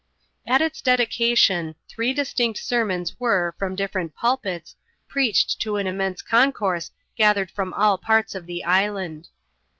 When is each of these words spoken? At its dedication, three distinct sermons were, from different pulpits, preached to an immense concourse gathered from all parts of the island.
At 0.47 0.63
its 0.63 0.81
dedication, 0.81 1.75
three 1.87 2.11
distinct 2.11 2.57
sermons 2.57 3.19
were, 3.19 3.53
from 3.59 3.75
different 3.75 4.15
pulpits, 4.15 4.75
preached 5.07 5.59
to 5.61 5.75
an 5.75 5.85
immense 5.85 6.23
concourse 6.23 6.89
gathered 7.15 7.51
from 7.51 7.71
all 7.75 7.99
parts 7.99 8.33
of 8.33 8.47
the 8.47 8.63
island. 8.63 9.27